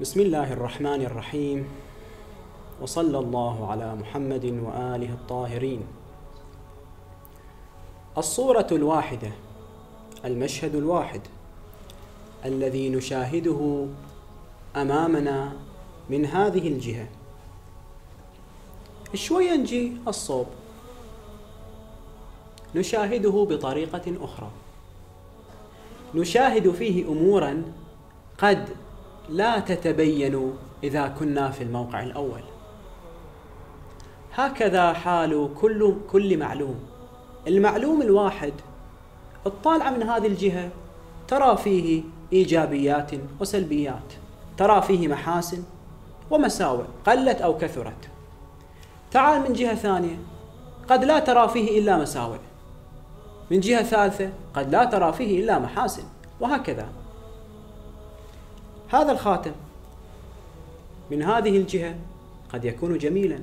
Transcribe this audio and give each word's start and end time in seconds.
بسم 0.00 0.20
الله 0.20 0.52
الرحمن 0.52 1.02
الرحيم. 1.02 1.68
وصلى 2.82 3.18
الله 3.18 3.70
على 3.70 3.94
محمد 3.94 4.44
وآله 4.44 5.12
الطاهرين. 5.12 5.82
الصورة 8.18 8.66
الواحدة 8.72 9.30
المشهد 10.24 10.74
الواحد 10.74 11.20
الذي 12.44 12.90
نشاهده 12.90 13.86
أمامنا 14.76 15.52
من 16.10 16.26
هذه 16.26 16.68
الجهة. 16.68 17.06
شوية 19.14 19.56
نجي 19.56 19.92
الصوب. 20.08 20.46
نشاهده 22.74 23.46
بطريقة 23.50 24.24
أخرى. 24.24 24.50
نشاهد 26.14 26.70
فيه 26.70 27.08
امورا 27.08 27.62
قد 28.38 28.68
لا 29.28 29.58
تتبين 29.58 30.52
إذا 30.82 31.08
كنا 31.08 31.50
في 31.50 31.64
الموقع 31.64 32.02
الأول. 32.02 32.40
هكذا 34.34 34.92
حال 34.92 35.50
كل 35.60 35.94
كل 36.10 36.38
معلوم. 36.38 36.80
المعلوم 37.46 38.02
الواحد 38.02 38.52
الطالعه 39.46 39.90
من 39.90 40.02
هذه 40.02 40.26
الجهة 40.26 40.70
ترى 41.28 41.56
فيه 41.56 42.02
إيجابيات 42.32 43.10
وسلبيات 43.40 44.12
ترى 44.56 44.82
فيه 44.82 45.08
محاسن 45.08 45.62
ومساوئ 46.30 46.84
قلت 47.06 47.40
أو 47.40 47.58
كثرت. 47.58 48.08
تعال 49.10 49.42
من 49.42 49.52
جهة 49.52 49.74
ثانية 49.74 50.16
قد 50.88 51.04
لا 51.04 51.18
ترى 51.18 51.48
فيه 51.48 51.78
إلا 51.78 51.96
مساوئ. 51.96 52.38
من 53.50 53.60
جهة 53.60 53.82
ثالثة 53.82 54.30
قد 54.54 54.70
لا 54.70 54.84
ترى 54.84 55.12
فيه 55.12 55.44
إلا 55.44 55.58
محاسن 55.58 56.04
وهكذا. 56.40 56.88
هذا 58.88 59.12
الخاتم 59.12 59.52
من 61.10 61.22
هذه 61.22 61.56
الجهة 61.56 61.96
قد 62.52 62.64
يكون 62.64 62.98
جميلا. 62.98 63.38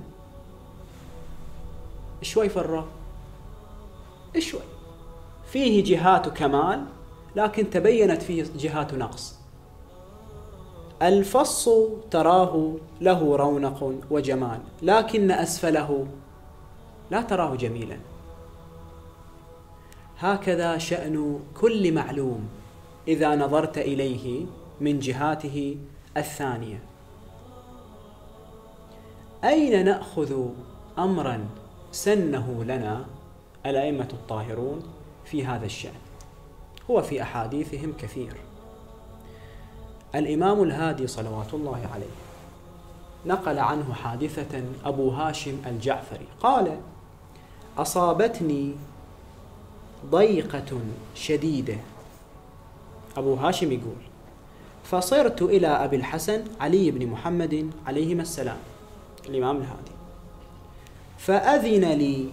شوي 2.22 2.50
فرة. 2.50 2.88
شوي. 4.40 4.62
فيه 5.52 5.84
جهات 5.84 6.30
كمال 6.30 6.86
لكن 7.36 7.70
تبينت 7.70 8.22
فيه 8.22 8.46
جهات 8.58 8.94
نقص. 8.94 9.36
الفص 11.02 11.70
تراه 12.12 12.74
له 13.02 13.36
رونق 13.36 13.94
وجمال 14.12 14.60
لكن 14.82 15.32
أسفله 15.32 16.08
لا 17.12 17.22
تراه 17.22 17.56
جميلا. 17.56 17.98
هكذا 20.20 20.78
شأن 20.78 21.40
كل 21.62 21.94
معلوم 21.94 22.48
إذا 23.08 23.36
نظرت 23.36 23.78
إليه 23.78 24.46
من 24.82 25.00
جهاته 25.00 25.78
الثانية. 26.18 26.80
أين 29.44 29.86
نأخذ 29.86 30.48
امرا 30.98 31.46
سنه 31.92 32.64
لنا 32.64 33.06
الأئمة 33.66 34.08
الطاهرون 34.14 34.84
في 35.26 35.46
هذا 35.46 35.66
الشأن؟ 35.66 36.00
هو 36.92 37.02
في 37.02 37.22
أحاديثهم 37.22 37.94
كثير. 37.98 38.34
الإمام 40.16 40.64
الهادي 40.64 41.08
صلوات 41.08 41.54
الله 41.54 41.90
عليه 41.94 42.16
نقل 43.26 43.60
عنه 43.60 43.94
حادثة 43.94 44.64
أبو 44.86 45.10
هاشم 45.10 45.58
الجعفري 45.66 46.28
قال 46.42 46.80
أصابتني 47.78 48.76
ضيقة 50.06 50.80
شديدة. 51.16 51.78
أبو 53.18 53.34
هاشم 53.34 53.72
يقول 53.72 54.05
فصرت 54.92 55.42
إلى 55.42 55.68
أبي 55.68 55.96
الحسن 55.96 56.44
علي 56.60 56.92
بن 56.92 57.08
محمد 57.08 57.72
عليهما 57.88 58.22
السلام. 58.22 58.58
الإمام 59.30 59.58
الهادي. 59.58 59.96
فأذن 61.18 61.86
لي 61.86 62.30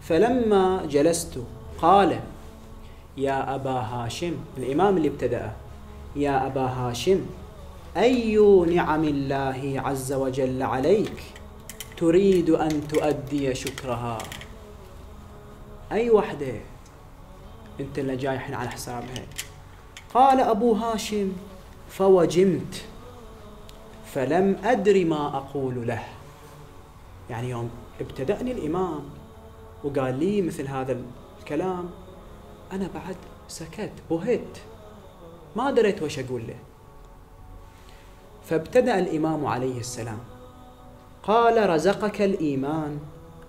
فلما 0.00 0.86
جلست 0.86 1.38
قال 1.82 2.20
يا 3.16 3.54
أبا 3.54 3.70
هاشم. 3.70 4.34
الإمام 4.58 4.96
اللي 4.96 5.08
ابتدأ 5.08 5.52
يا 6.16 6.46
أبا 6.46 6.60
هاشم 6.60 7.20
أي 7.96 8.36
نعم 8.74 9.04
الله 9.04 9.82
عز 9.84 10.12
وجل 10.12 10.62
عليك 10.62 11.22
تريد 11.96 12.50
أن 12.50 12.88
تؤدي 12.88 13.54
شكرها؟ 13.54 14.18
أي 15.92 16.10
وحدة؟ 16.10 16.52
أنت 17.80 17.98
اللي 17.98 18.16
جاي 18.16 18.34
الحين 18.34 18.54
على 18.54 18.68
حسابها. 18.68 19.26
قال 20.16 20.40
أبو 20.40 20.72
هاشم 20.72 21.32
فوجمت 21.88 22.84
فلم 24.06 24.56
أدر 24.64 25.04
ما 25.04 25.36
أقول 25.36 25.86
له. 25.86 26.02
يعني 27.30 27.50
يوم 27.50 27.70
ابتدأني 28.00 28.52
الإمام 28.52 29.00
وقال 29.84 30.18
لي 30.18 30.42
مثل 30.42 30.66
هذا 30.68 30.96
الكلام 31.40 31.90
أنا 32.72 32.88
بعد 32.94 33.16
سكت 33.48 33.92
بهت 34.10 34.58
ما 35.56 35.70
دريت 35.70 36.02
وش 36.02 36.18
أقول 36.18 36.46
له. 36.46 36.56
فابتدأ 38.44 38.98
الإمام 38.98 39.46
عليه 39.46 39.80
السلام 39.80 40.18
قال 41.22 41.70
رزقك 41.70 42.22
الإيمان 42.22 42.98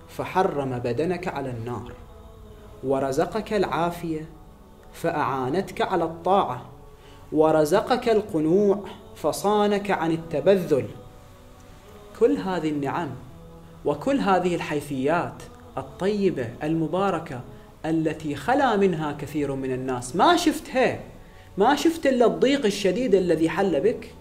فحرم 0.08 0.78
بدنك 0.78 1.28
على 1.28 1.50
النار 1.50 1.92
ورزقك 2.84 3.52
العافية 3.52 4.28
فأعانتك 5.02 5.80
على 5.80 6.04
الطاعة 6.04 6.62
ورزقك 7.32 8.08
القنوع 8.08 8.78
فصانك 9.16 9.90
عن 9.90 10.10
التبذل. 10.10 10.86
كل 12.20 12.36
هذه 12.36 12.68
النعم 12.68 13.10
وكل 13.84 14.20
هذه 14.20 14.54
الحيثيات 14.54 15.42
الطيبة 15.78 16.48
المباركة 16.62 17.40
التي 17.86 18.36
خلا 18.36 18.76
منها 18.76 19.12
كثير 19.12 19.54
من 19.54 19.72
الناس. 19.72 20.16
ما 20.16 20.36
شفتها 20.36 21.00
ما 21.58 21.76
شفت 21.76 22.06
إلا 22.06 22.26
الضيق 22.26 22.64
الشديد 22.64 23.14
الذي 23.14 23.50
حل 23.50 23.80
بك؟ 23.80 24.14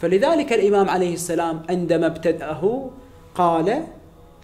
فلذلك 0.00 0.52
الإمام 0.52 0.88
عليه 0.88 1.14
السلام 1.14 1.62
عندما 1.70 2.06
ابتدأه 2.06 2.90
قال 3.34 3.84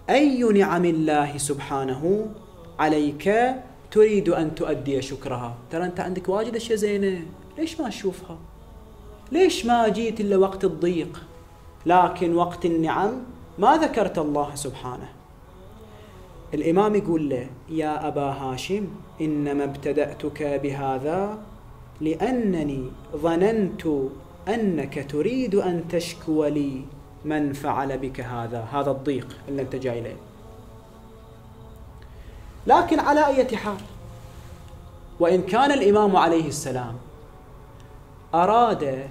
أي 0.09 0.43
نعم 0.43 0.85
الله 0.85 1.37
سبحانه 1.37 2.27
عليك 2.79 3.55
تريد 3.91 4.29
أن 4.29 4.55
تؤدي 4.55 5.01
شكرها. 5.01 5.55
ترى 5.71 5.83
أنت 5.83 5.99
عندك 5.99 6.29
واجد 6.29 6.55
أشياء 6.55 6.77
زينة. 6.77 7.25
ليش 7.57 7.81
ما 7.81 7.89
تشوفها؟ 7.89 8.37
ليش 9.31 9.65
ما 9.65 9.87
جيت 9.87 10.21
إلا 10.21 10.37
وقت 10.37 10.65
الضيق؟ 10.65 11.23
لكن 11.85 12.35
وقت 12.35 12.65
النعم 12.65 13.11
ما 13.59 13.77
ذكرت 13.77 14.17
الله 14.17 14.55
سبحانه. 14.55 15.09
الإمام 16.53 16.95
يقول 16.95 17.29
له 17.29 17.49
يا 17.69 18.07
أبا 18.07 18.21
هاشم 18.21 18.87
إنما 19.21 19.63
ابتدأتك 19.63 20.43
بهذا 20.63 21.37
لأنني 22.01 22.89
ظننت 23.15 23.87
أنك 24.47 25.11
تريد 25.11 25.55
أن 25.55 25.87
تشكو 25.87 26.45
لي 26.45 26.81
من 27.25 27.53
فعل 27.53 27.97
بك 27.97 28.19
هذا 28.19 28.67
هذا 28.71 28.91
الضيق 28.91 29.27
اللي 29.47 29.61
أنت 29.61 29.75
جاي 29.75 30.01
له 30.01 30.15
لكن 32.67 32.99
على 32.99 33.25
أي 33.25 33.57
حال. 33.57 33.77
وإن 35.19 35.41
كان 35.41 35.71
الإمام 35.71 36.15
عليه 36.15 36.47
السلام 36.47 36.95
أراد 38.33 39.07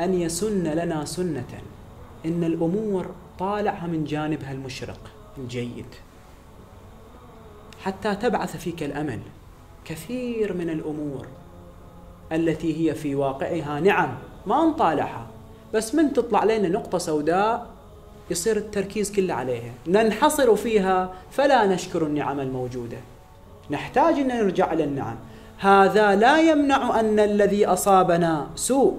أن 0.00 0.14
يسن 0.14 0.64
لنا 0.64 1.04
سنة 1.04 1.60
إن 2.26 2.44
الأمور 2.44 3.06
طالعها 3.38 3.86
من 3.86 4.04
جانبها 4.04 4.52
المشرق 4.52 4.98
الجيد 5.38 5.86
حتى 7.84 8.14
تبعث 8.14 8.56
فيك 8.56 8.82
الأمل 8.82 9.20
كثير 9.84 10.52
من 10.52 10.70
الأمور 10.70 11.26
التي 12.32 12.90
هي 12.90 12.94
في 12.94 13.14
واقعها. 13.14 13.80
نعم 13.80 14.14
ما 14.46 14.64
نطالعها 14.64 15.26
بس 15.74 15.94
من 15.94 16.12
تطلع 16.12 16.44
لنا 16.44 16.68
نقطة 16.68 16.98
سوداء 16.98 17.66
يصير 18.30 18.56
التركيز 18.56 19.12
كله 19.12 19.34
عليها. 19.34 19.72
ننحصر 19.86 20.56
فيها 20.56 21.14
فلا 21.30 21.66
نشكر 21.66 22.06
النعم 22.06 22.40
الموجودة. 22.40 22.96
نحتاج 23.70 24.14
إن 24.14 24.28
نرجع 24.28 24.72
إلى 24.72 24.84
النعم. 24.84 25.16
هذا 25.58 26.14
لا 26.14 26.40
يمنع 26.40 27.00
أن 27.00 27.18
الذي 27.20 27.66
أصابنا 27.66 28.46
سوء 28.54 28.98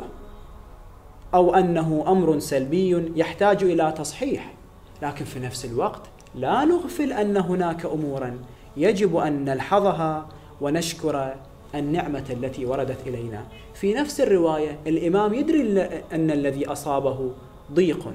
أو 1.33 1.55
أنه 1.55 2.05
أمر 2.07 2.39
سلبي 2.39 3.11
يحتاج 3.15 3.63
إلى 3.63 3.93
تصحيح. 3.97 4.53
لكن 5.01 5.25
في 5.25 5.39
نفس 5.39 5.65
الوقت 5.65 6.01
لا 6.35 6.65
نغفل 6.65 7.13
أن 7.13 7.37
هناك 7.37 7.85
أمورا 7.85 8.37
يجب 8.77 9.17
أن 9.17 9.45
نلحظها 9.45 10.27
ونشكر 10.61 11.35
النعمة 11.75 12.23
التي 12.29 12.65
وردت 12.65 13.07
إلينا. 13.07 13.43
في 13.73 13.93
نفس 13.93 14.21
الرواية 14.21 14.79
الإمام 14.87 15.33
يدري 15.33 15.81
أن 16.13 16.31
الذي 16.31 16.67
أصابه 16.67 17.31
ضيق. 17.73 18.13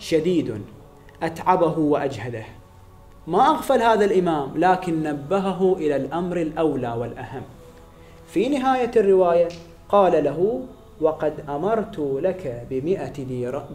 شديد 0.00 0.62
أتعبه 1.22 1.78
واجهده 1.78 2.44
ما 3.26 3.50
أغفل 3.50 3.82
هذا 3.82 4.04
الإمام 4.04 4.52
لكن 4.56 5.02
نبهه 5.02 5.76
إلى 5.76 5.96
الأمر 5.96 6.36
الأولى 6.36 6.92
والأهم. 6.92 7.42
في 8.26 8.48
نهاية 8.48 8.90
الرواية 8.96 9.48
قال 9.88 10.24
له 10.24 10.60
وقد 11.00 11.34
أمرت 11.48 11.98
لك 11.98 12.66
بمئة, 12.70 13.12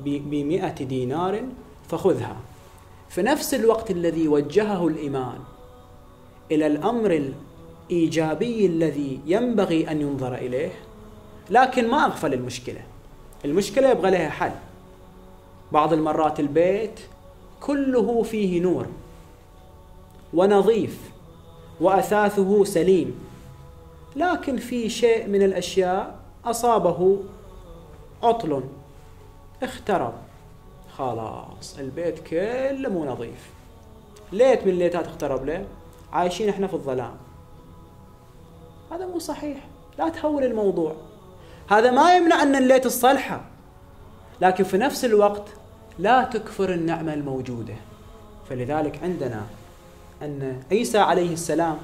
بمئة 0.06 0.84
دينار 0.86 1.42
فخذها. 1.88 2.36
في 3.10 3.22
نفس 3.22 3.54
الوقت 3.54 3.92
الذي 3.92 4.28
وجهه 4.28 4.88
الإمام 4.88 5.40
إلى 6.52 6.68
الأمر 6.68 7.32
الإيجابي 7.90 8.66
الذي 8.66 9.20
ينبغي 9.26 9.92
أن 9.92 10.02
ينظر 10.02 10.36
إليه 10.36 10.72
لكن 11.50 11.88
ما 11.88 12.06
أغفل 12.06 12.34
المشكلة. 12.34 12.82
المشكلة 13.46 13.90
يبغى 13.90 14.12
لها 14.12 14.30
حل. 14.30 14.52
بعض 15.72 15.94
المرات 15.94 16.40
البيت 16.40 17.00
كله 17.62 18.24
فيه 18.24 18.62
نور 18.62 18.88
ونظيف 20.34 21.12
وأثاثه 21.82 22.64
سليم 22.64 23.20
لكن 24.16 24.58
في 24.58 24.90
شيء 24.90 25.28
من 25.28 25.42
الأشياء 25.42 26.16
أصابه 26.46 27.18
عطل 28.24 28.64
اخترب 29.64 30.14
خلاص 30.98 31.78
البيت 31.80 32.20
كله 32.20 32.90
مو 32.90 33.06
نظيف. 33.06 33.50
ليت 34.32 34.64
من 34.64 34.70
الليتات 34.70 35.08
اخترب 35.08 35.46
له؟ 35.46 35.66
عايشين 36.14 36.50
إحنا 36.50 36.68
في 36.68 36.74
الظلام. 36.74 37.16
هذا 38.92 39.06
مو 39.06 39.20
صحيح. 39.20 39.58
لا 40.00 40.10
تهول 40.10 40.44
الموضوع. 40.44 40.96
هذا 41.70 41.92
ما 41.92 42.16
يمنع 42.16 42.44
أن 42.44 42.56
الليت 42.56 42.86
الصلحة 42.86 43.42
لكن 44.42 44.64
في 44.64 44.78
نفس 44.78 45.06
الوقت 45.06 45.48
لا 46.00 46.24
تكفر 46.24 46.74
النعمة 46.74 47.14
الموجودة. 47.14 47.76
فلذلك 48.50 49.04
عندنا 49.04 49.46
أن 50.22 50.64
عيسى 50.72 50.98
عليه 50.98 51.34
السلام 51.34 51.78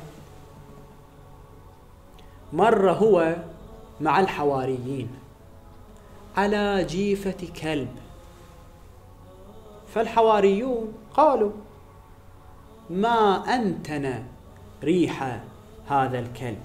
مر 2.53 2.91
هو 2.91 3.35
مع 4.01 4.19
الحواريين 4.19 5.09
على 6.37 6.83
جيفة 6.83 7.47
كلب. 7.61 7.95
فالحواريون 9.93 10.93
قالوا 11.13 11.51
ما 12.89 13.55
أنتن 13.55 14.23
ريح 14.83 15.41
هذا 15.87 16.19
الكلب؟ 16.19 16.61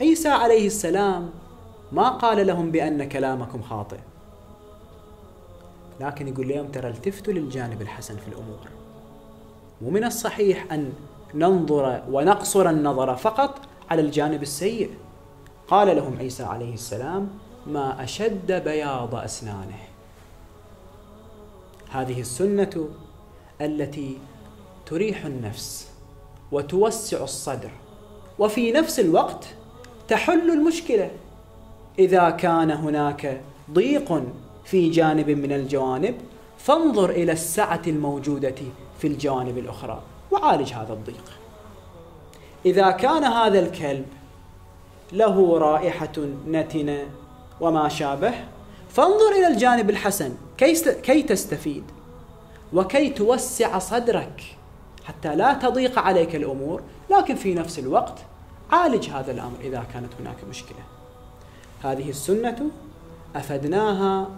عيسى 0.00 0.28
عليه 0.28 0.66
السلام 0.66 1.30
ما 1.92 2.08
قال 2.08 2.46
لهم 2.46 2.70
بأن 2.70 3.08
كلامكم 3.08 3.62
خاطئ. 3.62 3.98
لكن 6.00 6.28
يقول 6.28 6.48
لهم 6.48 6.68
ترى 6.68 6.88
التفتوا 6.88 7.32
للجانب 7.32 7.82
الحسن 7.82 8.16
في 8.16 8.28
الأمور. 8.28 8.68
ومن 9.82 10.04
الصحيح 10.04 10.72
أن 10.72 10.92
ننظر 11.34 12.02
ونقصر 12.10 12.70
النظر 12.70 13.16
فقط 13.16 13.58
على 13.90 14.02
الجانب 14.02 14.42
السيء. 14.42 14.90
قال 15.68 15.96
لهم 15.96 16.16
عيسى 16.18 16.42
عليه 16.42 16.74
السلام 16.74 17.28
ما 17.66 18.04
أشد 18.04 18.52
بياض 18.52 19.14
أسنانه. 19.14 19.78
هذه 21.90 22.20
السنة 22.20 22.88
التي 23.60 24.18
تريح 24.86 25.24
النفس 25.24 25.90
وتوسع 26.52 27.24
الصدر 27.24 27.70
وفي 28.38 28.72
نفس 28.72 29.00
الوقت 29.00 29.46
تحل 30.08 30.50
المشكلة. 30.50 31.10
إذا 32.00 32.30
كان 32.30 32.70
هناك 32.70 33.40
ضيق 33.72 34.22
في 34.64 34.90
جانب 34.90 35.30
من 35.30 35.52
الجوانب 35.52 36.14
فانظر 36.58 37.10
إلى 37.10 37.32
السعة 37.32 37.82
الموجودة 37.86 38.54
في 38.98 39.06
الجوانب 39.06 39.58
الأخرى 39.58 40.02
وعالج 40.30 40.72
هذا 40.72 40.92
الضيق 40.92 41.24
إذا 42.66 42.90
كان 42.90 43.24
هذا 43.24 43.58
الكلب 43.58 44.06
له 45.12 45.58
رائحة 45.58 46.12
نتنة 46.48 47.06
وما 47.60 47.88
شابه 47.88 48.34
فانظر 48.88 49.32
إلى 49.38 49.46
الجانب 49.46 49.90
الحسن 49.90 50.34
كي 51.02 51.22
تستفيد 51.22 51.84
وكي 52.72 53.10
توسع 53.10 53.78
صدرك 53.78 54.42
حتى 55.04 55.36
لا 55.36 55.54
تضيق 55.54 55.98
عليك 55.98 56.36
الأمور 56.36 56.82
لكن 57.10 57.34
في 57.34 57.54
نفس 57.54 57.78
الوقت 57.78 58.18
عالج 58.70 59.10
هذا 59.10 59.32
الأمر 59.32 59.56
إذا 59.60 59.84
كانت 59.94 60.12
هناك 60.20 60.36
مشكلة. 60.50 60.99
هذه 61.82 62.10
السنة 62.10 62.70
أفدناها 63.36 64.28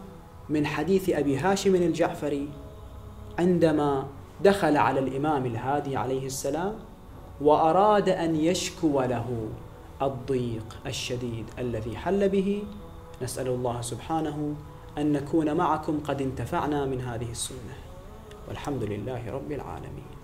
من 0.48 0.66
حديث 0.66 1.10
أبي 1.10 1.36
هاشم 1.36 1.74
الجعفري 1.74 2.48
عندما 3.38 4.06
دخل 4.44 4.76
على 4.76 5.00
الإمام 5.00 5.46
الهادي 5.46 5.96
عليه 5.96 6.26
السلام 6.26 6.74
وأراد 7.40 8.08
أن 8.08 8.36
يشكو 8.36 9.00
له 9.00 9.48
الضيق 10.02 10.76
الشديد 10.86 11.44
الذي 11.58 11.96
حل 11.96 12.28
به. 12.28 12.62
نسأل 13.22 13.48
الله 13.48 13.80
سبحانه 13.80 14.54
أن 14.98 15.12
نكون 15.12 15.54
معكم 15.56 16.00
قد 16.00 16.22
انتفعنا 16.22 16.86
من 16.86 17.00
هذه 17.00 17.30
السنة. 17.30 17.76
والحمد 18.48 18.82
لله 18.82 19.30
رب 19.30 19.52
العالمين. 19.52 20.21